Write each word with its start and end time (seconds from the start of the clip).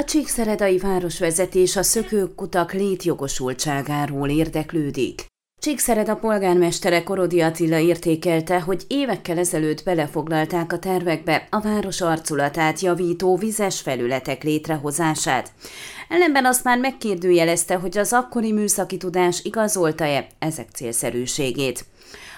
A 0.00 0.04
Csíkszeredai 0.04 0.78
városvezetés 0.78 1.76
a 1.76 1.82
szökőkutak 1.82 2.72
létjogosultságáról 2.72 4.28
érdeklődik. 4.28 5.26
Csíkszereda 5.60 6.16
polgármestere 6.16 7.02
Korodi 7.02 7.40
Attila 7.40 7.78
értékelte, 7.78 8.60
hogy 8.60 8.84
évekkel 8.88 9.38
ezelőtt 9.38 9.84
belefoglalták 9.84 10.72
a 10.72 10.78
tervekbe 10.78 11.46
a 11.50 11.60
város 11.60 12.00
arculatát 12.00 12.80
javító 12.80 13.36
vizes 13.36 13.80
felületek 13.80 14.42
létrehozását. 14.42 15.52
Ellenben 16.08 16.44
azt 16.44 16.64
már 16.64 16.78
megkérdőjelezte, 16.78 17.74
hogy 17.74 17.98
az 17.98 18.12
akkori 18.12 18.52
műszaki 18.52 18.96
tudás 18.96 19.40
igazolta-e 19.44 20.26
ezek 20.38 20.68
célszerűségét. 20.70 21.84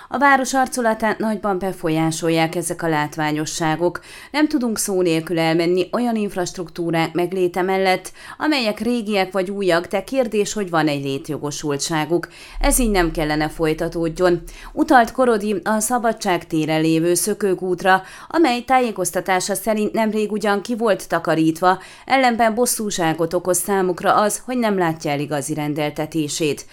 A 0.09 0.19
város 0.19 0.55
arculatát 0.55 1.19
nagyban 1.19 1.59
befolyásolják 1.59 2.55
ezek 2.55 2.83
a 2.83 2.89
látványosságok. 2.89 4.01
Nem 4.31 4.49
tudunk 4.49 4.79
szó 4.79 5.03
nélkül 5.03 5.39
elmenni 5.39 5.89
olyan 5.93 6.17
infrastruktúrák 6.17 7.13
megléte 7.13 7.63
mellett, 7.63 8.13
amelyek 8.39 8.81
régiek 8.81 9.33
vagy 9.33 9.51
újak, 9.51 9.87
de 9.87 10.05
kérdés, 10.05 10.53
hogy 10.53 10.71
van 10.71 10.89
egy 10.89 11.03
létjogosultságuk. 11.03 12.29
Ez 12.61 12.79
így 12.79 12.91
nem 12.91 13.11
kellene 13.11 13.49
folytatódjon. 13.49 14.43
Utalt 14.73 15.13
Korodi 15.13 15.61
a 15.65 15.81
Szabadság 15.81 16.47
téren 16.47 16.81
lévő 16.81 17.15
szökőkútra, 17.15 18.03
amely 18.29 18.61
tájékoztatása 18.61 19.55
szerint 19.55 19.93
nemrég 19.93 20.33
ugyan 20.33 20.63
ki 20.63 20.77
volt 20.77 21.09
takarítva, 21.09 21.79
ellenben 22.05 22.55
bosszúságot 22.55 23.35
okoz 23.35 23.59
számukra 23.59 24.15
az, 24.15 24.43
hogy 24.45 24.59
nem 24.59 24.79
látja 24.79 25.11
el 25.11 25.21
igazi 25.21 25.55
rendeltetését. 25.55 26.67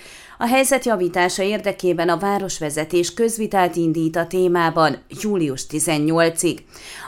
A 0.43 0.47
helyzet 0.47 0.85
javítása 0.85 1.43
érdekében 1.43 2.09
a 2.09 2.17
városvezetés 2.17 3.13
közvitát 3.13 3.75
indít 3.75 4.15
a 4.15 4.27
témában 4.27 4.97
július 5.21 5.65
18-ig. 5.69 6.57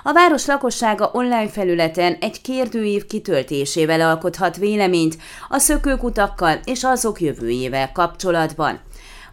A 0.03 0.13
város 0.13 0.45
lakossága 0.45 1.09
online 1.13 1.49
felületen 1.49 2.17
egy 2.19 2.41
kérdőív 2.41 3.05
kitöltésével 3.05 4.01
alkothat 4.01 4.57
véleményt 4.57 5.17
a 5.49 5.57
szökőkutakkal 5.57 6.59
és 6.63 6.83
azok 6.83 7.21
jövőjével 7.21 7.91
kapcsolatban. 7.91 8.79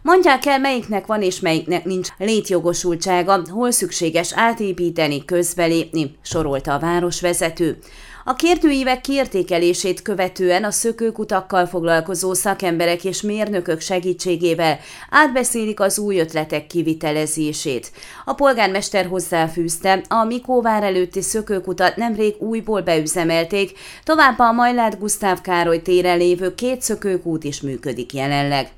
Mondják 0.01 0.45
el, 0.45 0.59
melyiknek 0.59 1.05
van 1.05 1.21
és 1.21 1.39
melyiknek 1.39 1.85
nincs 1.85 2.09
létjogosultsága, 2.17 3.41
hol 3.49 3.71
szükséges 3.71 4.33
átépíteni, 4.35 5.25
közbelépni, 5.25 6.15
sorolta 6.21 6.73
a 6.73 6.79
városvezető. 6.79 7.77
A 8.25 8.33
kérdőívek 8.33 9.01
kiértékelését 9.01 10.01
követően 10.01 10.63
a 10.63 10.71
szökőkutakkal 10.71 11.65
foglalkozó 11.65 12.33
szakemberek 12.33 13.03
és 13.03 13.21
mérnökök 13.21 13.79
segítségével 13.79 14.79
átbeszélik 15.09 15.79
az 15.79 15.99
új 15.99 16.19
ötletek 16.19 16.67
kivitelezését. 16.67 17.91
A 18.25 18.33
polgármester 18.33 19.05
hozzáfűzte, 19.05 20.01
a 20.07 20.23
Mikóvár 20.23 20.83
előtti 20.83 21.21
szökőkutat 21.21 21.95
nemrég 21.95 22.35
újból 22.39 22.81
beüzemelték, 22.81 23.77
továbbá 24.03 24.47
a 24.47 24.51
Majlát 24.51 24.99
Gusztáv 24.99 25.41
Károly 25.41 25.81
téren 25.81 26.17
lévő 26.17 26.55
két 26.55 26.81
szökőkút 26.81 27.43
is 27.43 27.61
működik 27.61 28.13
jelenleg. 28.13 28.71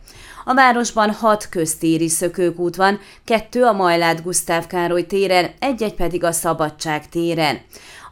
A 0.47 0.53
városban 0.53 1.11
hat 1.11 1.49
köztéri 1.49 2.09
szökőkút 2.09 2.75
van, 2.75 2.99
kettő 3.23 3.63
a 3.63 3.73
Majlát 3.73 4.23
Gusztáv 4.23 4.67
Károly 4.67 5.05
téren, 5.05 5.51
egy-egy 5.59 5.93
pedig 5.93 6.23
a 6.23 6.31
Szabadság 6.31 7.09
téren. 7.09 7.61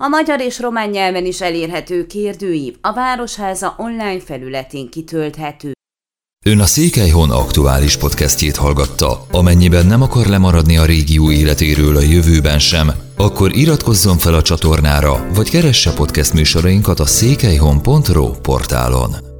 A 0.03 0.07
magyar 0.07 0.41
és 0.41 0.59
román 0.59 0.89
nyelven 0.89 1.25
is 1.25 1.41
elérhető 1.41 2.05
kérdőív 2.07 2.75
a 2.81 2.93
Városháza 2.93 3.75
online 3.77 4.19
felületén 4.19 4.89
kitölthető. 4.89 5.71
Ön 6.45 6.59
a 6.59 6.65
Székelyhon 6.65 7.31
aktuális 7.31 7.97
podcastjét 7.97 8.55
hallgatta. 8.55 9.25
Amennyiben 9.31 9.85
nem 9.85 10.01
akar 10.01 10.25
lemaradni 10.25 10.77
a 10.77 10.85
régió 10.85 11.31
életéről 11.31 11.95
a 11.95 12.01
jövőben 12.01 12.59
sem, 12.59 12.91
akkor 13.17 13.55
iratkozzon 13.55 14.17
fel 14.17 14.33
a 14.33 14.41
csatornára, 14.41 15.27
vagy 15.33 15.49
keresse 15.49 15.93
podcast 15.93 16.33
műsorainkat 16.33 16.99
a 16.99 17.05
székelyhon.pro 17.05 18.31
portálon. 18.31 19.32